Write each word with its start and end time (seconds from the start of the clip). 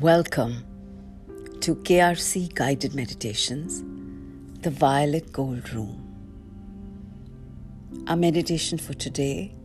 Welcome 0.00 0.64
to 1.58 1.74
KRC 1.74 2.54
Guided 2.54 2.94
Meditations, 2.94 3.82
the 4.62 4.70
Violet 4.70 5.32
Gold 5.32 5.72
Room. 5.72 6.04
Our 8.06 8.14
meditation 8.14 8.78
for 8.78 8.94
today 8.94 9.56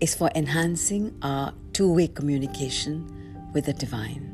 is 0.00 0.14
for 0.14 0.30
enhancing 0.34 1.14
our 1.20 1.52
two 1.74 1.92
way 1.92 2.08
communication 2.08 3.50
with 3.52 3.66
the 3.66 3.74
divine. 3.74 4.24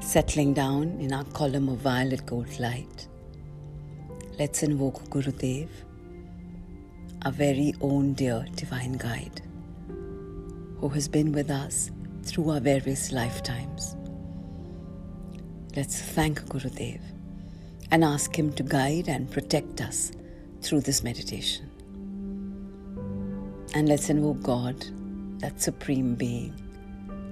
Settling 0.00 0.52
down 0.52 0.98
in 0.98 1.12
our 1.12 1.22
column 1.26 1.68
of 1.68 1.78
violet 1.78 2.26
gold 2.26 2.58
light, 2.58 3.06
let's 4.36 4.64
invoke 4.64 5.04
Gurudev 5.10 5.68
our 7.24 7.32
very 7.32 7.74
own 7.80 8.12
dear 8.14 8.46
divine 8.54 8.92
guide, 8.92 9.42
who 10.78 10.88
has 10.88 11.08
been 11.08 11.32
with 11.32 11.50
us 11.50 11.90
through 12.22 12.50
our 12.50 12.60
various 12.60 13.12
lifetimes. 13.12 13.96
Let's 15.76 16.00
thank 16.00 16.40
Gurudev 16.46 17.00
and 17.90 18.04
ask 18.04 18.38
him 18.38 18.52
to 18.54 18.62
guide 18.62 19.08
and 19.08 19.30
protect 19.30 19.80
us 19.80 20.12
through 20.60 20.80
this 20.80 21.02
meditation. 21.02 21.70
And 23.74 23.88
let's 23.88 24.10
invoke 24.10 24.42
God, 24.42 24.84
that 25.40 25.60
supreme 25.60 26.14
being, 26.14 26.54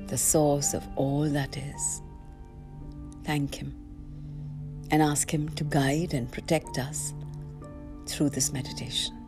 the 0.06 0.18
source 0.18 0.74
of 0.74 0.86
all 0.96 1.28
that 1.28 1.56
is. 1.56 2.02
Thank 3.24 3.54
him 3.54 3.74
and 4.90 5.02
ask 5.02 5.32
him 5.32 5.48
to 5.50 5.64
guide 5.64 6.14
and 6.14 6.30
protect 6.30 6.78
us 6.78 7.12
through 8.06 8.30
this 8.30 8.52
meditation. 8.52 9.25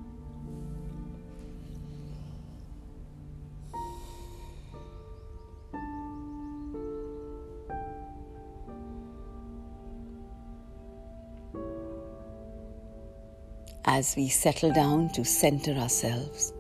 As 13.91 14.15
we 14.17 14.29
settle 14.29 14.71
down 14.71 15.09
to 15.09 15.25
center 15.25 15.73
ourselves 15.73 16.53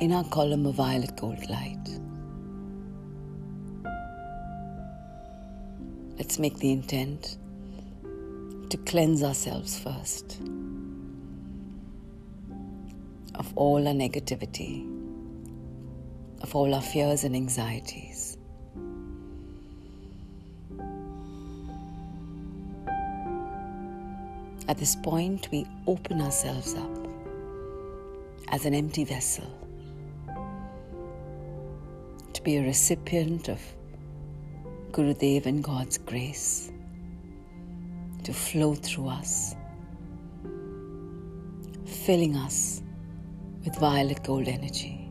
in 0.00 0.12
our 0.12 0.24
column 0.24 0.64
of 0.64 0.74
violet 0.76 1.14
gold 1.14 1.46
light. 1.50 1.86
Let's 6.16 6.38
make 6.38 6.56
the 6.56 6.72
intent 6.72 7.36
to 8.70 8.78
cleanse 8.78 9.22
ourselves 9.22 9.78
first 9.78 10.40
of 13.34 13.52
all 13.54 13.86
our 13.86 13.94
negativity, 13.94 14.86
of 16.40 16.56
all 16.56 16.74
our 16.74 16.82
fears 16.82 17.24
and 17.24 17.36
anxieties. 17.36 18.37
At 24.68 24.76
this 24.76 24.96
point, 24.96 25.48
we 25.50 25.66
open 25.86 26.20
ourselves 26.20 26.74
up 26.74 27.08
as 28.48 28.66
an 28.66 28.74
empty 28.74 29.02
vessel 29.02 29.50
to 32.34 32.42
be 32.42 32.58
a 32.58 32.62
recipient 32.62 33.48
of 33.48 33.60
Gurudev 34.92 35.46
and 35.46 35.64
God's 35.64 35.96
grace 35.96 36.70
to 38.24 38.34
flow 38.34 38.74
through 38.74 39.08
us, 39.08 39.56
filling 41.86 42.36
us 42.36 42.82
with 43.64 43.74
violet 43.76 44.22
gold 44.22 44.48
energy 44.48 45.10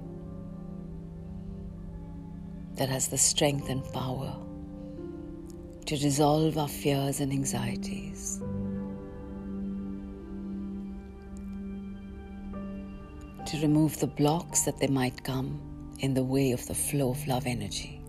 that 2.76 2.90
has 2.90 3.08
the 3.08 3.18
strength 3.18 3.70
and 3.70 3.84
power 3.92 4.36
to 5.88 5.98
dissolve 5.98 6.60
our 6.60 6.68
fears 6.68 7.22
and 7.22 7.32
anxieties 7.32 8.40
to 13.48 13.62
remove 13.62 13.98
the 14.02 14.08
blocks 14.08 14.64
that 14.64 14.78
they 14.78 14.88
might 14.88 15.24
come 15.24 15.58
in 16.00 16.14
the 16.14 16.24
way 16.24 16.52
of 16.52 16.68
the 16.68 16.76
flow 16.76 17.12
of 17.12 17.28
love 17.28 17.48
energy. 17.48 18.02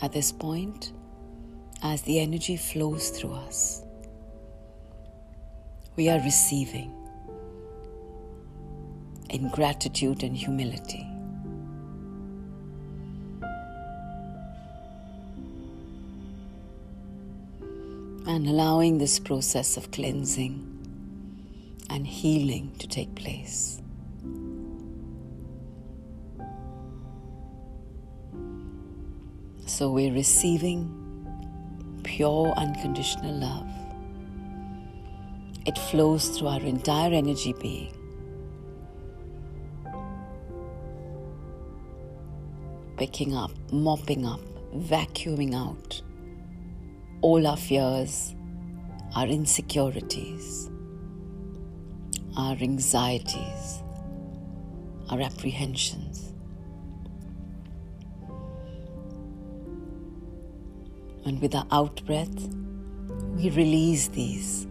At 0.00 0.12
this 0.12 0.32
point, 0.32 0.94
as 1.82 2.00
the 2.02 2.18
energy 2.18 2.56
flows 2.56 3.10
through 3.10 3.34
us, 3.34 3.84
we 5.96 6.08
are 6.08 6.20
receiving 6.20 6.94
in 9.28 9.50
gratitude 9.50 10.22
and 10.22 10.34
humility. 10.34 11.09
And 18.30 18.46
allowing 18.46 18.98
this 18.98 19.18
process 19.18 19.76
of 19.76 19.90
cleansing 19.90 20.54
and 21.90 22.06
healing 22.06 22.72
to 22.78 22.86
take 22.86 23.12
place. 23.16 23.82
So 29.66 29.90
we're 29.90 30.12
receiving 30.12 30.78
pure 32.04 32.52
unconditional 32.56 33.34
love. 33.34 33.68
It 35.66 35.76
flows 35.76 36.28
through 36.28 36.48
our 36.48 36.60
entire 36.60 37.12
energy 37.12 37.52
being. 37.60 37.92
Picking 42.96 43.34
up, 43.34 43.50
mopping 43.72 44.24
up, 44.24 44.40
vacuuming 44.72 45.52
out 45.52 46.00
all 47.22 47.46
our 47.46 47.56
fears, 47.56 48.34
our 49.14 49.26
insecurities, 49.26 50.70
our 52.36 52.56
anxieties, 52.56 53.82
our 55.10 55.20
apprehensions. 55.20 56.32
And 61.24 61.40
with 61.42 61.54
our 61.54 61.66
out 61.70 62.04
breath, 62.06 62.48
we 63.36 63.50
release 63.50 64.08
these 64.08 64.66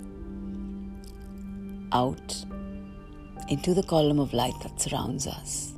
out 1.91 2.45
into 3.47 3.73
the 3.73 3.83
column 3.83 4.19
of 4.19 4.33
light 4.33 4.53
that 4.63 4.79
surrounds 4.79 5.27
us, 5.27 5.73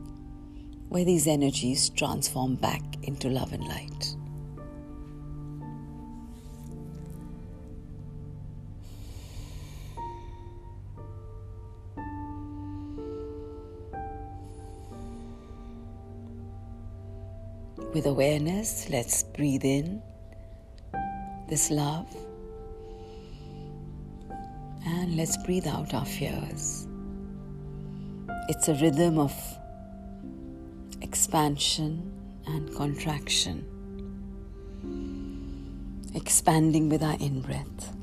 where 0.90 1.06
these 1.06 1.28
energies 1.28 1.90
transform 1.90 2.56
back 2.56 2.82
into 3.04 3.30
love 3.30 3.54
and 3.54 3.66
light. 3.66 4.16
With 18.02 18.10
awareness, 18.10 18.90
let's 18.90 19.22
breathe 19.22 19.64
in 19.64 20.02
this 21.48 21.70
love 21.70 22.08
and 24.84 25.16
let's 25.16 25.38
breathe 25.46 25.68
out 25.68 25.94
our 25.94 26.08
fears. 26.08 26.88
It's 28.50 28.68
a 28.70 28.74
rhythm 28.74 29.20
of 29.20 29.32
expansion 31.04 32.12
and 32.48 32.76
contraction, 32.76 33.64
expanding 36.16 36.90
with 36.90 37.04
our 37.04 37.20
in 37.20 37.42
breath, 37.42 37.96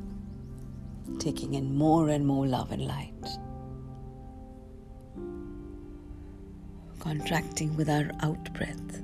taking 1.19 1.55
in 1.55 1.77
more 1.77 2.09
and 2.11 2.25
more 2.25 2.47
love 2.47 2.71
and 2.71 2.87
light. 2.87 3.27
Contracting 7.01 7.77
with 7.77 7.91
our 7.91 8.13
out 8.21 8.55
breath 8.55 9.03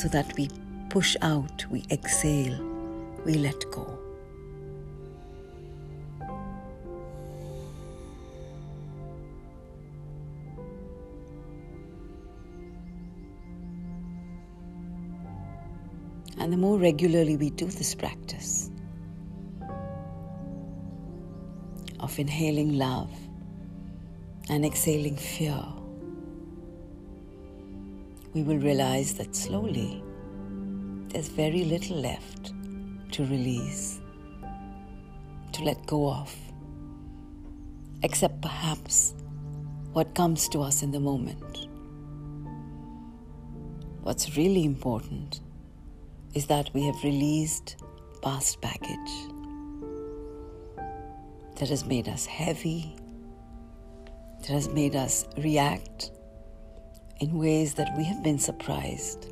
so 0.00 0.08
that 0.08 0.34
we 0.38 0.48
push 0.88 1.14
out, 1.20 1.66
we 1.70 1.84
exhale, 1.90 2.58
we 3.26 3.34
let 3.34 3.70
go. 3.70 3.98
And 16.38 16.50
the 16.50 16.56
more 16.56 16.78
regularly 16.78 17.36
we 17.36 17.50
do 17.50 17.66
this 17.66 17.94
practice 17.94 18.70
of 21.98 22.18
inhaling 22.18 22.72
love 22.72 23.12
and 24.48 24.64
exhaling 24.64 25.16
fear, 25.16 25.62
we 28.32 28.42
will 28.42 28.58
realize 28.58 29.14
that 29.14 29.34
slowly 29.34 30.02
there's 31.08 31.28
very 31.28 31.64
little 31.64 31.96
left 31.96 32.52
to 33.10 33.24
release, 33.24 34.00
to 35.52 35.64
let 35.64 35.84
go 35.86 36.08
of, 36.10 36.34
except 38.04 38.40
perhaps 38.40 39.14
what 39.92 40.14
comes 40.14 40.48
to 40.48 40.60
us 40.60 40.82
in 40.82 40.92
the 40.92 41.00
moment. 41.00 41.66
What's 44.02 44.36
really 44.36 44.64
important 44.64 45.40
is 46.34 46.46
that 46.46 46.70
we 46.72 46.82
have 46.84 47.02
released 47.02 47.82
past 48.22 48.60
baggage 48.60 49.12
that 51.56 51.68
has 51.68 51.84
made 51.84 52.08
us 52.08 52.24
heavy, 52.26 52.94
that 54.40 54.50
has 54.50 54.68
made 54.68 54.94
us 54.94 55.26
react 55.38 56.12
in 57.20 57.38
ways 57.38 57.74
that 57.74 57.94
we 57.96 58.04
have 58.04 58.22
been 58.22 58.38
surprised. 58.38 59.26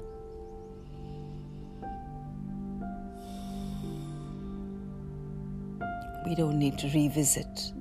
We 6.27 6.35
don't 6.35 6.59
need 6.59 6.79
to 6.79 6.89
revisit 6.91 7.73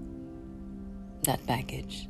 that 1.24 1.45
baggage. 1.45 2.07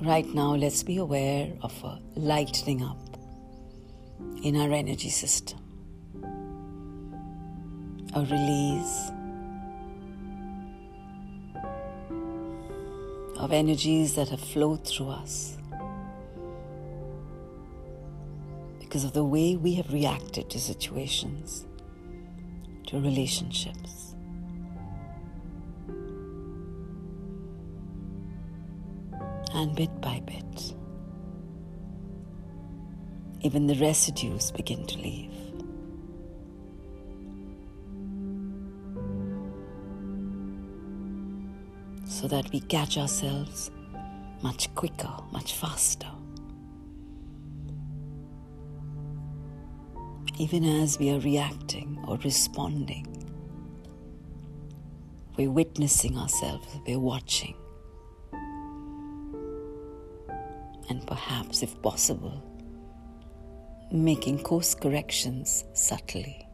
Right 0.00 0.26
now, 0.34 0.54
let's 0.54 0.82
be 0.82 0.96
aware 0.98 1.52
of 1.62 1.72
a 1.84 2.00
lightening 2.14 2.82
up 2.82 3.18
in 4.42 4.56
our 4.56 4.72
energy 4.72 5.10
system, 5.10 5.58
a 8.14 8.20
release 8.20 9.10
of 13.46 13.52
energies 13.52 14.16
that 14.16 14.28
have 14.28 14.40
flowed 14.40 14.84
through 14.84 15.08
us 15.08 15.56
because 18.80 19.04
of 19.04 19.12
the 19.12 19.22
way 19.22 19.54
we 19.54 19.72
have 19.74 19.92
reacted 19.92 20.50
to 20.50 20.58
situations, 20.58 21.64
to 22.88 22.96
relationships. 23.00 24.16
And 29.54 29.76
bit 29.76 30.00
by 30.00 30.20
bit, 30.26 30.74
even 33.42 33.68
the 33.68 33.76
residues 33.76 34.50
begin 34.50 34.84
to 34.88 34.98
leave. 34.98 35.45
So 42.16 42.26
that 42.26 42.50
we 42.50 42.60
catch 42.60 42.96
ourselves 42.96 43.70
much 44.40 44.74
quicker, 44.74 45.12
much 45.32 45.52
faster. 45.52 46.08
Even 50.38 50.64
as 50.64 50.98
we 50.98 51.10
are 51.10 51.20
reacting 51.20 52.02
or 52.08 52.16
responding, 52.24 53.06
we're 55.36 55.50
witnessing 55.50 56.16
ourselves, 56.16 56.66
we're 56.86 56.98
watching. 56.98 57.54
And 60.88 61.06
perhaps, 61.06 61.62
if 61.62 61.82
possible, 61.82 62.42
making 63.92 64.38
course 64.38 64.74
corrections 64.74 65.64
subtly. 65.74 66.45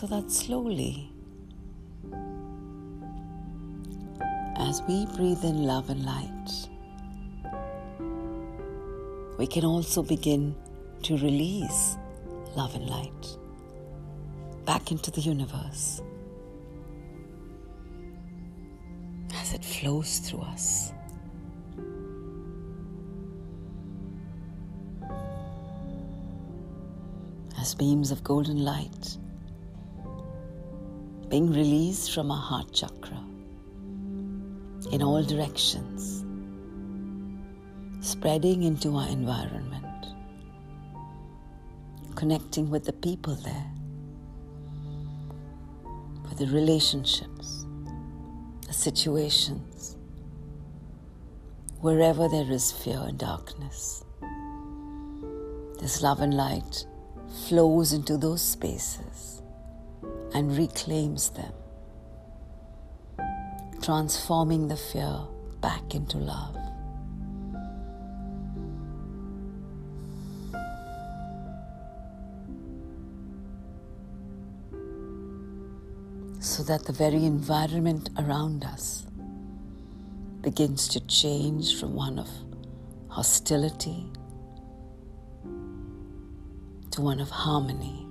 So 0.00 0.06
that 0.06 0.30
slowly, 0.30 1.12
as 4.56 4.80
we 4.88 5.04
breathe 5.14 5.44
in 5.44 5.64
love 5.64 5.90
and 5.90 6.06
light, 6.06 6.68
we 9.36 9.46
can 9.46 9.62
also 9.62 10.02
begin 10.02 10.56
to 11.02 11.18
release 11.18 11.98
love 12.56 12.74
and 12.74 12.88
light 12.88 13.36
back 14.64 14.90
into 14.90 15.10
the 15.10 15.20
universe 15.20 16.00
as 19.34 19.52
it 19.52 19.62
flows 19.62 20.20
through 20.20 20.40
us. 20.40 20.94
As 27.58 27.74
beams 27.74 28.10
of 28.10 28.24
golden 28.24 28.64
light 28.64 29.18
being 31.30 31.52
released 31.52 32.12
from 32.12 32.28
our 32.32 32.42
heart 32.42 32.72
chakra 32.72 33.16
in 34.90 35.00
all 35.00 35.22
directions, 35.22 36.24
spreading 38.00 38.64
into 38.64 38.96
our 38.96 39.08
environment, 39.08 40.06
connecting 42.16 42.68
with 42.68 42.84
the 42.84 42.92
people 42.92 43.36
there, 43.36 43.70
with 46.28 46.38
the 46.38 46.46
relationships, 46.46 47.64
the 48.66 48.72
situations, 48.72 49.96
wherever 51.80 52.28
there 52.28 52.50
is 52.50 52.72
fear 52.72 53.04
and 53.06 53.18
darkness. 53.20 54.04
This 55.78 56.02
love 56.02 56.22
and 56.22 56.34
light 56.34 56.86
flows 57.46 57.92
into 57.92 58.18
those 58.18 58.42
spaces 58.42 59.39
and 60.34 60.56
reclaims 60.56 61.30
them, 61.30 61.52
transforming 63.82 64.68
the 64.68 64.76
fear 64.76 65.20
back 65.60 65.94
into 65.94 66.18
love. 66.18 66.56
So 76.40 76.62
that 76.64 76.84
the 76.84 76.92
very 76.92 77.24
environment 77.24 78.10
around 78.18 78.64
us 78.64 79.06
begins 80.40 80.88
to 80.88 81.00
change 81.06 81.78
from 81.78 81.94
one 81.94 82.18
of 82.18 82.28
hostility 83.08 84.06
to 86.90 87.00
one 87.00 87.20
of 87.20 87.28
harmony 87.28 88.06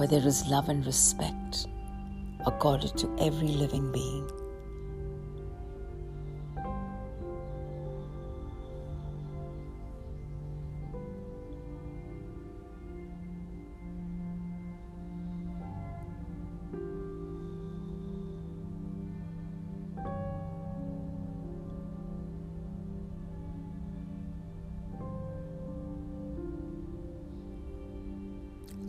where 0.00 0.08
there 0.08 0.26
is 0.26 0.46
love 0.46 0.70
and 0.70 0.86
respect 0.86 1.66
accorded 2.46 2.96
to 2.96 3.14
every 3.20 3.48
living 3.48 3.92
being. 3.92 4.39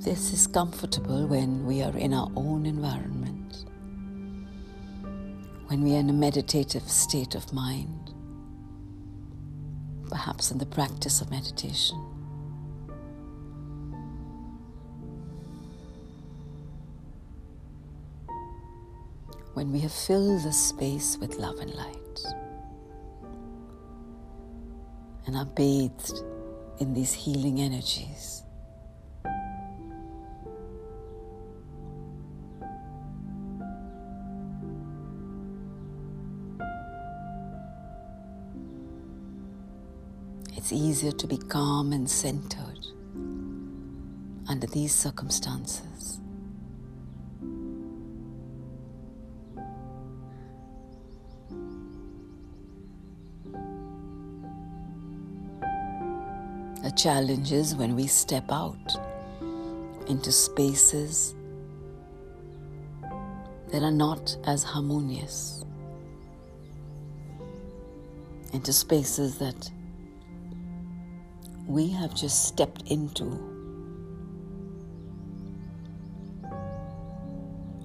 This 0.03 0.34
is 0.34 0.48
comfortable 0.48 1.27
when 1.27 1.63
we 1.63 1.84
are 1.84 1.96
in 1.96 2.12
our 2.12 2.27
own 2.36 2.65
environment, 2.65 3.65
when 5.67 5.84
we 5.84 5.93
are 5.93 6.00
in 6.00 6.10
a 6.10 6.13
meditative 6.13 6.89
state 6.89 7.36
of 7.36 7.53
mind, 7.53 8.12
perhaps 10.10 10.50
in 10.50 10.58
the 10.58 10.65
practice 10.65 11.22
of 11.22 11.29
meditation. 11.29 11.98
When 19.53 19.72
we 19.72 19.81
have 19.81 19.93
filled 19.93 20.41
the 20.41 20.51
space 20.51 21.15
with 21.22 21.36
love 21.36 21.60
and 21.60 21.75
light 21.75 22.25
and 25.27 25.38
are 25.38 25.46
bathed 25.46 26.24
in 26.79 26.96
these 26.96 27.13
healing 27.13 27.62
energies. 27.62 28.41
It's 40.72 40.82
easier 40.82 41.12
to 41.12 41.28
be 41.28 41.38
calm 41.38 41.92
and 41.92 42.10
centered 42.10 42.86
under 44.48 44.68
these 44.68 44.96
circumstances. 44.96 46.22
The 56.84 56.94
challenge 56.96 57.51
is 57.51 57.75
when 57.75 57.96
we 57.96 58.08
step 58.08 58.46
out 58.50 58.78
into 60.08 60.32
spaces 60.32 61.36
that 63.72 63.84
are 63.84 63.92
not 63.92 64.38
as 64.46 64.63
harmonious, 64.63 65.66
into 68.54 68.72
spaces 68.72 69.38
that 69.40 69.70
we 71.72 71.90
have 71.90 72.13
just 72.13 72.44
stepped 72.44 72.82
into, 72.92 73.24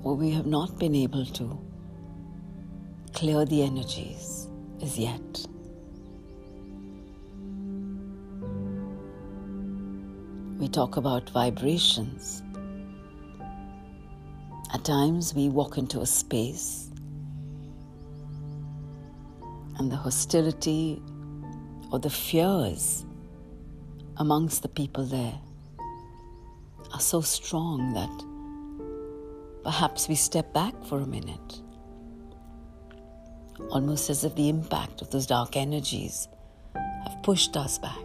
or 0.03 0.17
we 0.17 0.33
have 0.33 0.47
not 0.47 0.77
been 0.77 0.93
able 0.93 1.25
to 1.25 1.57
clear 3.13 3.45
the 3.45 3.63
energies 3.63 4.49
as 4.83 4.99
yet. 4.99 5.47
We 10.59 10.67
talk 10.67 10.97
about 10.97 11.31
vibrations. 11.31 12.43
At 14.75 14.85
times, 14.85 15.33
we 15.33 15.49
walk 15.49 15.79
into 15.79 16.01
a 16.01 16.07
space 16.07 16.91
and 19.79 19.93
the 19.93 19.97
hostility 19.97 21.01
or 21.93 22.01
the 22.01 22.11
fears 22.11 23.07
amongst 24.19 24.63
the 24.63 24.69
people 24.69 25.05
there 25.05 25.39
are 26.93 27.01
so 27.01 27.21
strong 27.21 27.93
that 27.93 29.63
perhaps 29.63 30.09
we 30.09 30.15
step 30.15 30.53
back 30.55 30.73
for 30.85 31.01
a 31.01 31.07
minute, 31.07 31.61
almost 33.71 34.09
as 34.09 34.25
if 34.25 34.35
the 34.35 34.49
impact 34.49 35.03
of 35.03 35.11
those 35.11 35.27
dark 35.27 35.57
energies 35.57 36.29
have 36.75 37.23
pushed 37.23 37.57
us 37.57 37.79
back. 37.79 37.99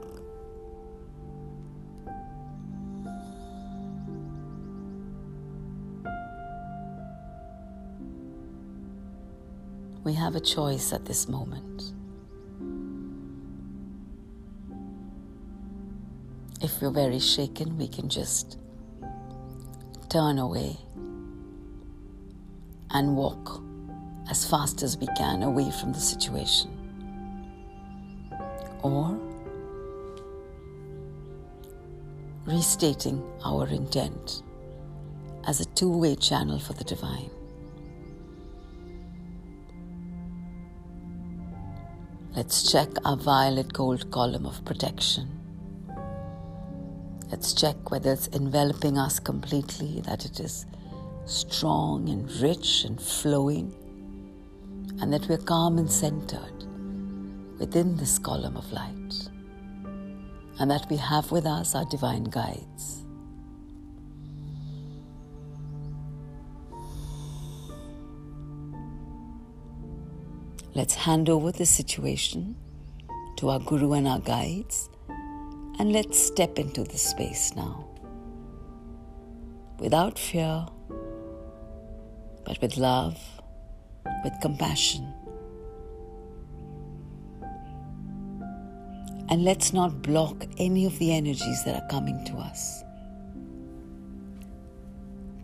We 10.03 10.13
have 10.13 10.35
a 10.35 10.39
choice 10.39 10.91
at 10.93 11.05
this 11.05 11.29
moment. 11.29 11.70
If 16.63 16.79
we're 16.79 16.91
very 16.91 17.17
shaken, 17.17 17.75
we 17.79 17.87
can 17.87 18.07
just 18.07 18.59
turn 20.09 20.37
away 20.37 20.77
and 22.91 23.15
walk 23.15 23.63
as 24.29 24.47
fast 24.47 24.83
as 24.83 24.95
we 24.95 25.07
can 25.17 25.41
away 25.41 25.71
from 25.71 25.91
the 25.91 25.99
situation. 25.99 26.69
Or 28.83 29.19
restating 32.45 33.23
our 33.43 33.67
intent 33.67 34.43
as 35.47 35.61
a 35.61 35.65
two 35.65 35.91
way 35.97 36.15
channel 36.15 36.59
for 36.59 36.73
the 36.73 36.83
divine. 36.83 37.31
Let's 42.35 42.71
check 42.71 42.89
our 43.03 43.17
violet 43.17 43.73
gold 43.73 44.11
column 44.11 44.45
of 44.45 44.63
protection. 44.63 45.40
Let's 47.31 47.53
check 47.53 47.89
whether 47.89 48.11
it's 48.11 48.27
enveloping 48.27 48.97
us 48.97 49.17
completely, 49.17 50.01
that 50.01 50.25
it 50.25 50.41
is 50.41 50.65
strong 51.25 52.09
and 52.09 52.29
rich 52.41 52.83
and 52.83 53.01
flowing, 53.01 53.73
and 55.01 55.13
that 55.13 55.29
we're 55.29 55.37
calm 55.37 55.77
and 55.77 55.89
centered 55.89 56.67
within 57.57 57.95
this 57.95 58.19
column 58.19 58.57
of 58.57 58.69
light, 58.73 59.29
and 60.59 60.69
that 60.69 60.87
we 60.89 60.97
have 60.97 61.31
with 61.31 61.45
us 61.45 61.73
our 61.73 61.85
divine 61.85 62.25
guides. 62.25 63.05
Let's 70.75 70.95
hand 70.95 71.29
over 71.29 71.53
the 71.53 71.65
situation 71.65 72.57
to 73.37 73.49
our 73.49 73.59
Guru 73.59 73.93
and 73.93 74.07
our 74.07 74.19
guides 74.19 74.89
and 75.79 75.91
let's 75.91 76.19
step 76.19 76.59
into 76.59 76.83
the 76.83 76.97
space 76.97 77.53
now. 77.55 77.87
Without 79.79 80.19
fear, 80.19 80.65
but 82.45 82.61
with 82.61 82.77
love, 82.77 83.19
with 84.23 84.33
compassion. 84.41 85.13
And 89.29 89.45
let's 89.45 89.71
not 89.71 90.01
block 90.01 90.45
any 90.57 90.85
of 90.85 90.99
the 90.99 91.13
energies 91.13 91.63
that 91.63 91.81
are 91.81 91.87
coming 91.87 92.23
to 92.25 92.33
us. 92.33 92.83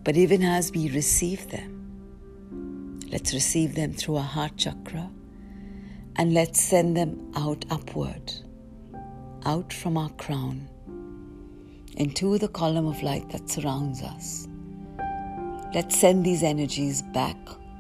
But 0.04 0.18
even 0.18 0.44
as 0.44 0.72
we 0.72 0.90
receive 0.92 1.50
them, 1.50 3.00
let's 3.12 3.34
receive 3.34 3.76
them 3.76 3.94
through 3.94 4.18
our 4.18 4.24
heart 4.24 4.58
chakra 4.58 5.10
and 6.18 6.34
let's 6.34 6.60
send 6.60 6.98
them 6.98 7.32
out 7.36 7.66
upward, 7.70 8.34
out 9.48 9.72
from 9.72 9.96
our 9.96 10.10
crown, 10.24 10.68
into 11.96 12.38
the 12.38 12.50
column 12.50 12.86
of 12.86 13.02
light 13.02 13.30
that 13.30 13.50
surrounds 13.50 14.02
us. 14.04 14.46
Let's 15.74 15.98
send 15.98 16.26
these 16.26 16.44
energies 16.44 17.02
back 17.02 17.38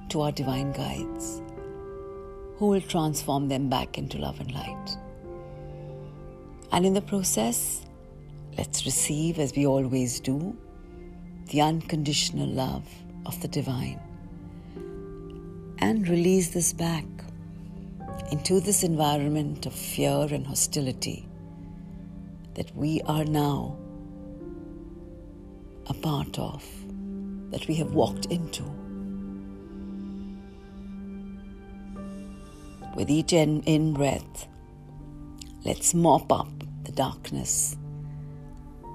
to 0.09 0.21
our 0.21 0.31
divine 0.31 0.71
guides, 0.71 1.41
who 2.55 2.67
will 2.67 2.79
transform 2.79 3.49
them 3.49 3.67
back 3.69 3.97
into 3.97 4.17
love 4.17 4.39
and 4.39 4.53
light. 4.53 4.97
And 6.71 6.85
in 6.85 6.93
the 6.93 7.01
process, 7.01 7.85
let's 8.57 8.85
receive, 8.85 9.37
as 9.37 9.53
we 9.53 9.67
always 9.67 10.21
do, 10.21 10.55
the 11.47 11.59
unconditional 11.59 12.47
love 12.47 12.87
of 13.25 13.41
the 13.41 13.49
divine 13.49 13.99
and 15.79 16.07
release 16.07 16.49
this 16.51 16.71
back 16.71 17.05
into 18.31 18.61
this 18.61 18.83
environment 18.83 19.65
of 19.65 19.73
fear 19.73 20.27
and 20.31 20.47
hostility 20.47 21.27
that 22.57 22.75
we 22.75 22.99
are 23.05 23.23
now 23.23 23.77
a 25.85 25.93
part 25.93 26.37
of, 26.37 26.65
that 27.51 27.67
we 27.67 27.75
have 27.75 27.93
walked 27.93 28.25
into. 28.25 28.63
With 32.95 33.09
each 33.11 33.31
in 33.31 33.61
in 33.61 33.93
breath, 33.93 34.47
let's 35.63 35.93
mop 35.93 36.31
up 36.31 36.49
the 36.83 36.91
darkness. 36.91 37.77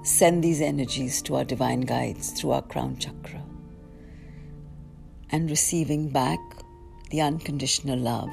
Send 0.03 0.43
these 0.43 0.59
energies 0.59 1.21
to 1.21 1.35
our 1.35 1.45
divine 1.45 1.81
guides 1.81 2.31
through 2.31 2.51
our 2.51 2.61
crown 2.61 2.97
chakra 2.97 3.41
and 5.29 5.49
receiving 5.49 6.09
back 6.09 6.39
the 7.11 7.21
unconditional 7.21 7.97
love 7.97 8.29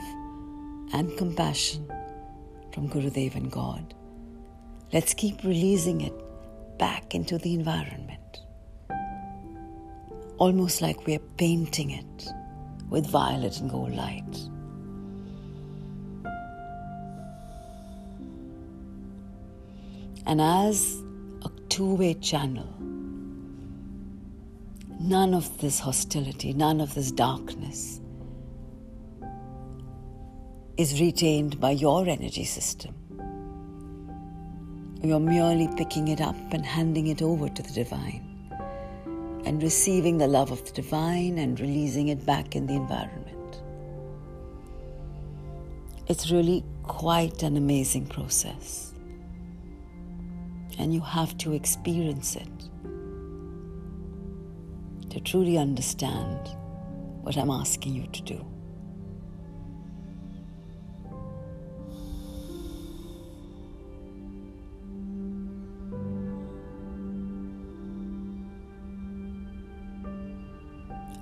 and 0.92 1.16
compassion 1.16 1.86
from 2.72 2.88
Gurudev 2.88 3.36
and 3.36 3.52
God. 3.52 3.94
Let's 4.92 5.14
keep 5.14 5.44
releasing 5.44 6.00
it 6.00 6.12
back 6.78 7.14
into 7.14 7.38
the 7.38 7.54
environment. 7.54 8.40
Almost 10.38 10.82
like 10.82 11.06
we're 11.06 11.20
painting 11.36 11.90
it 11.90 12.28
with 12.88 13.06
violet 13.06 13.60
and 13.60 13.70
gold 13.70 13.94
light. 13.94 14.36
And 20.26 20.40
as 20.40 21.02
a 21.44 21.50
two 21.68 21.94
way 21.94 22.14
channel, 22.14 22.68
none 24.98 25.34
of 25.34 25.60
this 25.60 25.78
hostility, 25.78 26.52
none 26.52 26.80
of 26.80 26.94
this 26.94 27.12
darkness, 27.12 28.00
is 30.76 31.00
retained 31.00 31.60
by 31.60 31.70
your 31.70 32.08
energy 32.08 32.44
system. 32.44 32.94
You're 35.02 35.18
merely 35.18 35.66
picking 35.76 36.08
it 36.08 36.20
up 36.20 36.36
and 36.52 36.64
handing 36.64 37.06
it 37.06 37.22
over 37.22 37.48
to 37.48 37.62
the 37.62 37.72
divine 37.72 38.26
and 39.46 39.62
receiving 39.62 40.18
the 40.18 40.26
love 40.26 40.50
of 40.50 40.62
the 40.66 40.72
divine 40.72 41.38
and 41.38 41.58
releasing 41.58 42.08
it 42.08 42.26
back 42.26 42.54
in 42.54 42.66
the 42.66 42.74
environment. 42.74 43.62
It's 46.06 46.30
really 46.30 46.64
quite 46.82 47.42
an 47.42 47.56
amazing 47.56 48.08
process. 48.08 48.92
And 50.78 50.92
you 50.92 51.00
have 51.00 51.38
to 51.38 51.54
experience 51.54 52.36
it 52.36 52.68
to 55.08 55.20
truly 55.20 55.56
understand 55.56 56.50
what 57.22 57.38
I'm 57.38 57.50
asking 57.50 57.94
you 57.94 58.06
to 58.08 58.22
do. 58.22 58.46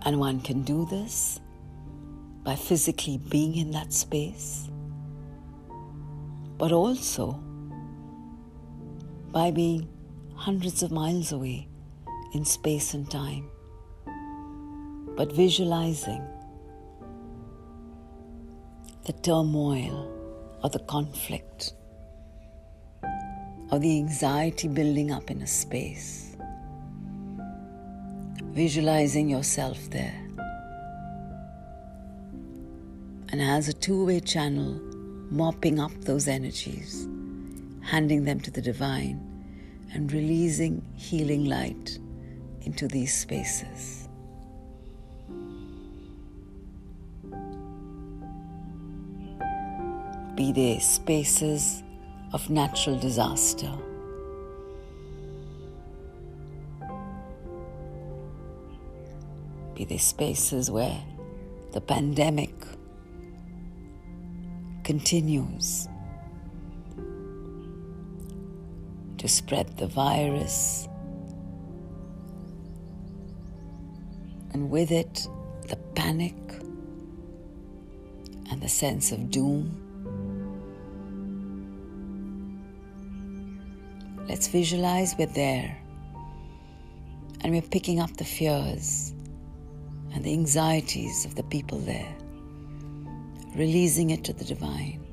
And 0.09 0.19
one 0.19 0.41
can 0.41 0.63
do 0.63 0.87
this 0.87 1.39
by 2.43 2.55
physically 2.55 3.19
being 3.19 3.57
in 3.57 3.73
that 3.73 3.93
space, 3.93 4.71
but 6.57 6.73
also 6.73 7.33
by 9.31 9.51
being 9.51 9.87
hundreds 10.35 10.83
of 10.83 10.93
miles 10.93 11.33
away 11.33 11.69
in 12.33 12.47
space 12.47 12.95
and 12.95 13.11
time, 13.11 13.51
but 15.15 15.31
visualizing 15.31 16.27
the 19.05 19.13
turmoil 19.13 20.09
or 20.65 20.71
the 20.71 20.79
conflict 20.79 21.75
or 23.71 23.79
the 23.79 23.99
anxiety 23.99 24.69
building 24.69 25.13
up 25.13 25.31
in 25.31 25.43
a 25.43 25.47
space. 25.47 26.28
Visualizing 28.59 29.29
yourself 29.29 29.79
there. 29.91 30.21
And 33.29 33.41
as 33.41 33.69
a 33.69 33.73
two 33.73 34.05
way 34.05 34.19
channel, 34.19 34.81
mopping 35.31 35.79
up 35.79 35.93
those 36.01 36.27
energies, 36.27 37.07
handing 37.83 38.25
them 38.25 38.41
to 38.41 38.51
the 38.51 38.61
divine, 38.61 39.21
and 39.95 40.13
releasing 40.13 40.83
healing 40.97 41.45
light 41.45 42.01
into 42.63 42.89
these 42.89 43.15
spaces. 43.15 44.09
Be 50.35 50.51
they 50.51 50.81
spaces 50.81 51.85
of 52.33 52.51
natural 52.51 52.99
disaster. 52.99 53.73
Be 59.79 59.85
they 59.85 59.99
spaces 59.99 60.73
where 60.73 61.01
the 61.71 61.81
pandemic 61.81 62.53
continues 64.83 65.87
to 69.19 69.29
spread 69.29 69.77
the 69.77 69.87
virus, 69.87 70.89
and 74.53 74.69
with 74.69 74.91
it, 74.91 75.29
the 75.69 75.77
panic 75.95 76.35
and 78.51 78.61
the 78.61 78.69
sense 78.69 79.13
of 79.13 79.31
doom. 79.31 79.71
Let's 84.29 84.49
visualize 84.49 85.15
we're 85.17 85.27
there 85.27 85.79
and 87.43 87.53
we're 87.53 87.63
picking 87.63 88.01
up 88.01 88.17
the 88.17 88.25
fears 88.25 89.15
and 90.13 90.25
the 90.25 90.33
anxieties 90.33 91.25
of 91.25 91.35
the 91.35 91.43
people 91.45 91.79
there, 91.79 92.15
releasing 93.55 94.11
it 94.11 94.25
to 94.25 94.33
the 94.33 94.45
divine, 94.45 95.05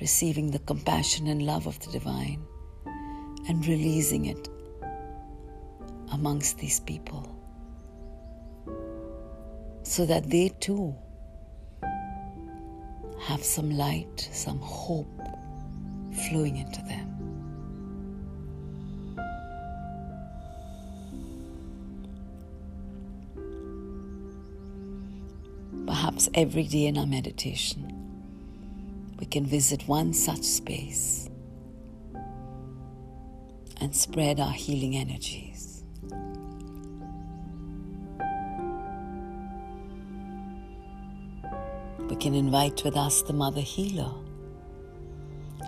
receiving 0.00 0.50
the 0.50 0.58
compassion 0.60 1.26
and 1.26 1.42
love 1.42 1.66
of 1.66 1.78
the 1.80 1.90
divine, 1.90 2.42
and 3.48 3.66
releasing 3.66 4.26
it 4.26 4.48
amongst 6.12 6.58
these 6.58 6.80
people 6.80 7.28
so 9.82 10.06
that 10.06 10.30
they 10.30 10.48
too 10.60 10.94
have 13.20 13.44
some 13.44 13.70
light, 13.70 14.28
some 14.32 14.58
hope 14.60 15.20
flowing 16.28 16.56
into 16.56 16.80
them. 16.82 17.11
Perhaps 26.02 26.28
every 26.34 26.64
day 26.64 26.86
in 26.86 26.98
our 26.98 27.06
meditation, 27.06 27.86
we 29.20 29.24
can 29.24 29.46
visit 29.46 29.86
one 29.86 30.12
such 30.12 30.42
space 30.42 31.30
and 33.80 33.94
spread 33.94 34.40
our 34.40 34.50
healing 34.50 34.96
energies. 34.96 35.84
We 42.10 42.16
can 42.16 42.34
invite 42.34 42.82
with 42.82 42.96
us 42.96 43.22
the 43.22 43.32
Mother 43.32 43.60
Healer 43.60 44.12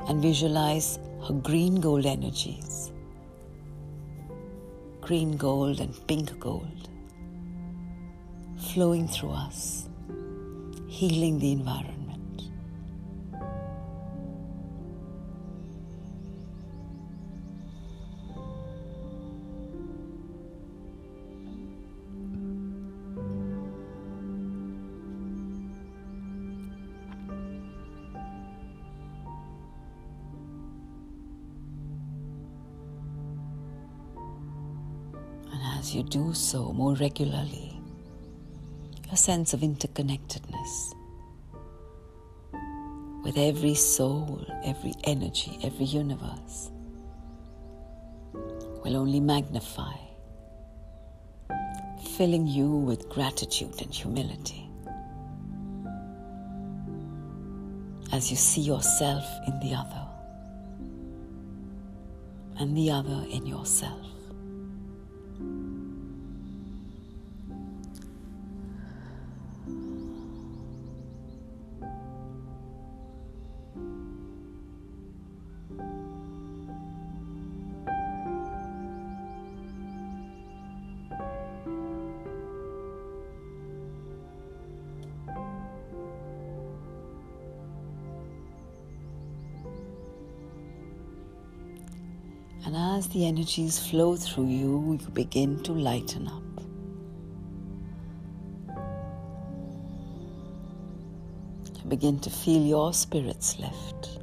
and 0.08 0.20
visualize 0.20 0.98
her 1.28 1.34
green 1.34 1.80
gold 1.80 2.06
energies 2.06 2.90
green 5.00 5.36
gold 5.36 5.78
and 5.78 5.94
pink 6.08 6.36
gold 6.40 6.88
flowing 8.56 9.06
through 9.06 9.30
us 9.30 9.83
healing 11.08 11.38
the 11.38 11.52
environment. 11.52 11.90
And 35.52 35.78
as 35.78 35.94
you 35.94 36.02
do 36.02 36.32
so 36.32 36.72
more 36.72 36.94
regularly, 36.94 37.73
a 39.14 39.16
sense 39.16 39.54
of 39.54 39.60
interconnectedness 39.60 40.92
with 43.22 43.38
every 43.38 43.76
soul, 43.76 44.44
every 44.64 44.92
energy, 45.04 45.56
every 45.62 45.84
universe 45.84 46.72
will 48.32 48.96
only 48.96 49.20
magnify, 49.20 49.94
filling 52.16 52.48
you 52.48 52.68
with 52.68 53.08
gratitude 53.08 53.80
and 53.82 53.94
humility 53.94 54.68
as 58.12 58.32
you 58.32 58.36
see 58.36 58.62
yourself 58.62 59.24
in 59.46 59.60
the 59.60 59.76
other 59.76 60.08
and 62.58 62.76
the 62.76 62.90
other 62.90 63.24
in 63.30 63.46
yourself. 63.46 64.13
And 92.74 92.98
as 92.98 93.06
the 93.06 93.24
energies 93.24 93.78
flow 93.78 94.16
through 94.16 94.48
you, 94.48 94.98
you 95.00 95.10
begin 95.10 95.62
to 95.62 95.72
lighten 95.72 96.26
up. 96.26 96.42
You 101.78 101.88
begin 101.88 102.18
to 102.18 102.30
feel 102.30 102.60
your 102.60 102.92
spirits 102.92 103.60
lift. 103.60 104.18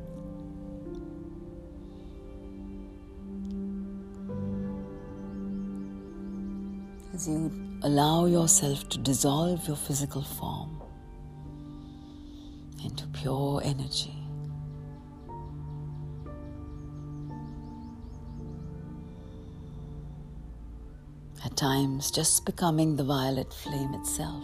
As 7.13 7.29
you 7.29 7.51
allow 7.83 8.25
yourself 8.25 8.89
to 8.89 8.97
dissolve 8.97 9.65
your 9.65 9.77
physical 9.77 10.23
form 10.23 10.81
into 12.83 13.07
pure 13.13 13.61
energy. 13.63 14.20
At 21.43 21.55
times 21.57 22.11
just 22.11 22.45
becoming 22.45 22.95
the 22.95 23.03
violet 23.03 23.53
flame 23.53 23.93
itself. 23.95 24.43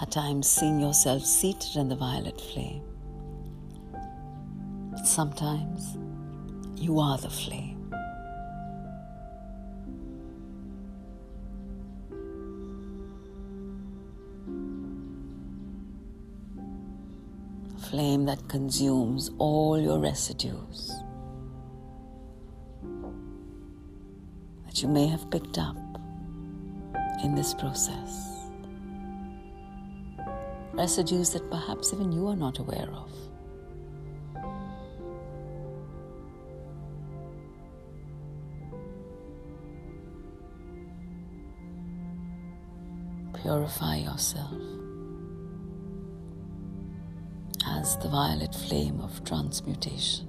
At 0.00 0.10
times, 0.10 0.46
seeing 0.46 0.78
yourself 0.78 1.24
seated 1.24 1.76
in 1.76 1.88
the 1.88 1.96
violet 1.96 2.40
flame. 2.40 2.82
But 4.92 5.06
sometimes, 5.06 5.96
you 6.76 7.00
are 7.00 7.16
the 7.18 7.30
flame. 7.30 7.75
flame 17.96 18.26
that 18.26 18.46
consumes 18.46 19.30
all 19.38 19.80
your 19.80 19.98
residues 19.98 20.92
that 24.66 24.82
you 24.82 24.86
may 24.86 25.06
have 25.06 25.30
picked 25.30 25.56
up 25.56 25.78
in 27.24 27.34
this 27.34 27.54
process. 27.54 28.50
Residues 30.74 31.30
that 31.30 31.50
perhaps 31.50 31.94
even 31.94 32.12
you 32.12 32.26
are 32.26 32.36
not 32.36 32.58
aware 32.58 32.90
of. 32.92 33.10
Purify 43.40 43.96
yourself. 43.96 44.75
The 47.94 48.08
violet 48.08 48.52
flame 48.52 49.00
of 49.00 49.22
transmutation 49.24 50.26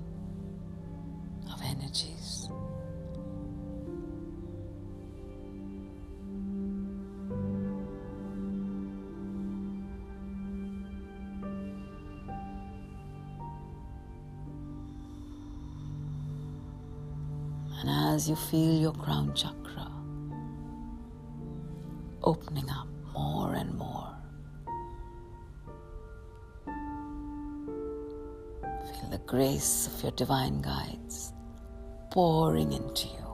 of 1.51 1.59
energies. 1.63 2.49
And 17.81 17.89
as 17.89 18.29
you 18.29 18.35
feel 18.35 18.79
your 18.79 18.93
crown 18.93 19.33
chakra 19.33 19.91
opening 22.21 22.69
up 22.69 22.86
grace 29.27 29.87
of 29.87 30.03
your 30.03 30.11
divine 30.13 30.61
guides 30.61 31.33
pouring 32.11 32.71
into 32.71 33.09
you, 33.09 33.27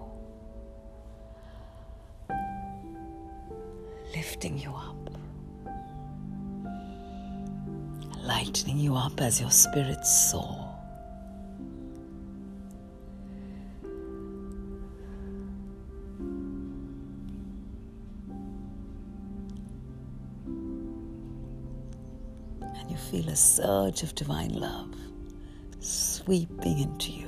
lifting 4.16 4.58
you 4.58 4.74
up, 4.74 5.12
lightening 8.24 8.80
you 8.80 8.96
up 8.96 9.22
as 9.22 9.40
your 9.40 9.52
spirits 9.52 10.32
soar. 10.32 10.62
and 22.80 22.90
you 22.90 22.98
feel 22.98 23.30
a 23.30 23.36
surge 23.36 24.02
of 24.02 24.16
divine 24.16 24.52
love 24.60 25.03
sweeping 26.24 26.80
into 26.80 27.12
you. 27.12 27.23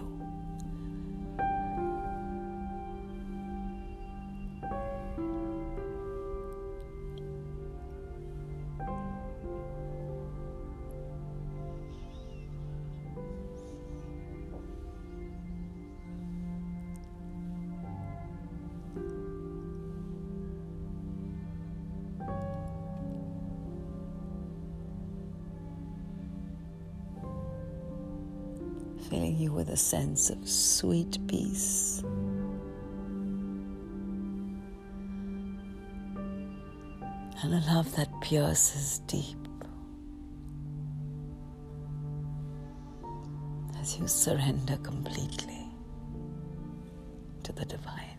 A 29.75 29.77
sense 29.77 30.29
of 30.29 30.47
sweet 30.47 31.19
peace. 31.27 32.01
And 37.43 37.53
a 37.53 37.61
love 37.67 37.93
that 37.97 38.09
pierces 38.21 38.99
deep 38.99 39.35
as 43.81 43.99
you 43.99 44.07
surrender 44.07 44.77
completely 44.77 45.67
to 47.43 47.51
the 47.51 47.65
divine. 47.65 48.14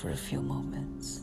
For 0.00 0.08
a 0.08 0.16
few 0.16 0.40
moments. 0.40 1.20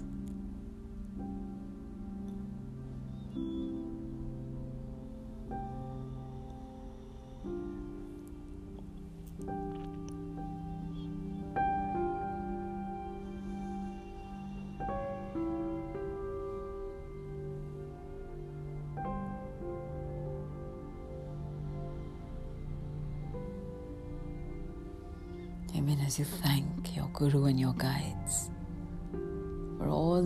Amen. 25.76 26.00
As 26.06 26.20
you 26.20 26.26
thank 26.26 26.96
your 26.96 27.10
Guru 27.14 27.46
and 27.46 27.60
your 27.60 27.74
guides 27.74 28.52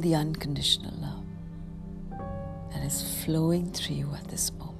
the 0.01 0.15
unconditional 0.15 0.93
love 0.99 1.25
that 2.73 2.83
is 2.83 3.23
flowing 3.23 3.71
through 3.71 3.95
you 3.95 4.09
at 4.15 4.27
this 4.27 4.51
moment. 4.53 4.70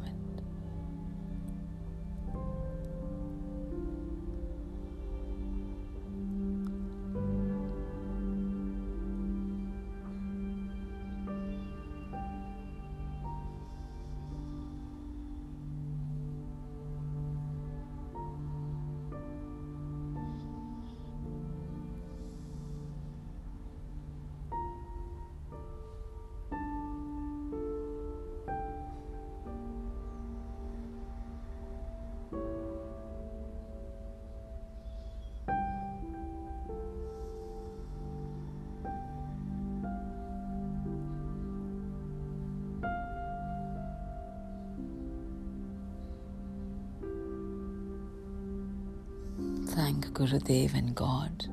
Thank 50.02 50.18
Gurudev 50.18 50.74
and 50.74 50.96
God 50.96 51.46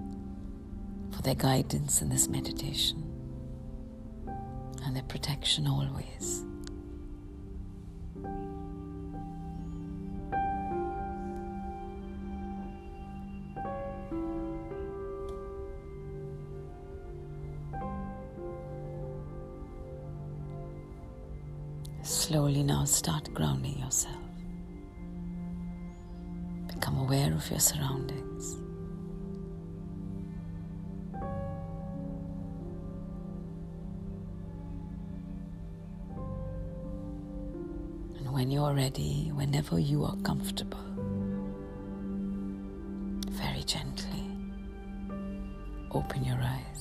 for 1.11 1.21
their 1.21 1.35
guidance 1.35 2.01
in 2.01 2.09
this 2.09 2.29
meditation 2.29 3.05
and 4.85 4.97
their 4.97 5.03
protection 5.03 5.67
always. 5.67 6.45
Slowly 22.03 22.63
now 22.63 22.85
start 22.85 23.33
grounding 23.35 23.79
yourself. 23.79 24.28
Become 26.79 26.99
aware 26.99 27.33
of 27.35 27.51
your 27.51 27.59
surroundings. 27.59 28.55
And 38.19 38.33
when 38.33 38.53
you 38.53 38.63
are 38.63 38.75
ready, 38.75 39.33
whenever 39.35 39.81
you 39.81 40.05
are 40.05 40.15
comfortable, 40.23 40.79
very 43.29 43.65
gently 43.65 44.25
open 45.91 46.23
your 46.23 46.39
eyes. 46.41 46.78